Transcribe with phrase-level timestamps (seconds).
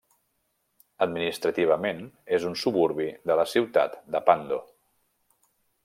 [1.05, 2.01] Administrativament,
[2.39, 4.59] és un suburbi de la ciutat de Pando.